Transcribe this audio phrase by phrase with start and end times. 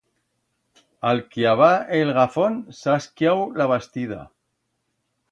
[1.09, 1.67] A'l cllavar
[1.97, 4.19] el gafón s'ha ascllau la bastida.